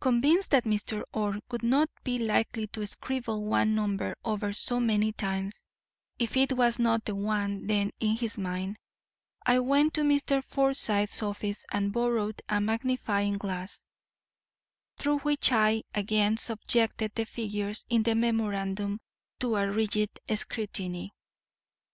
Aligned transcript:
Convinced 0.00 0.52
that 0.52 0.64
Mr. 0.64 1.02
Orr 1.12 1.38
would 1.50 1.62
not 1.62 1.90
be 2.02 2.18
likely 2.18 2.66
to 2.68 2.86
scribble 2.86 3.44
one 3.44 3.74
number 3.74 4.16
over 4.24 4.54
so 4.54 4.80
many 4.80 5.12
times 5.12 5.66
if 6.18 6.34
it 6.34 6.54
was 6.54 6.78
not 6.78 7.04
the 7.04 7.14
one 7.14 7.66
then 7.66 7.90
in 8.00 8.16
his 8.16 8.38
mind, 8.38 8.78
I 9.44 9.58
went 9.58 9.92
to 9.92 10.00
Mr. 10.00 10.42
Forsyth's 10.42 11.22
office 11.22 11.66
and 11.70 11.92
borrowed 11.92 12.40
a 12.48 12.58
magnifying 12.58 13.36
glass, 13.36 13.84
through 14.96 15.18
which 15.18 15.52
I 15.52 15.82
again 15.94 16.38
subjected 16.38 17.12
the 17.14 17.26
figures 17.26 17.84
in 17.90 18.02
the 18.02 18.14
memorandum 18.14 18.98
to 19.40 19.56
a 19.56 19.70
rigid 19.70 20.08
scrutiny. 20.34 21.12